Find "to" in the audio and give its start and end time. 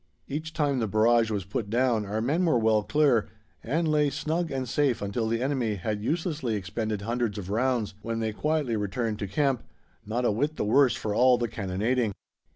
9.19-9.27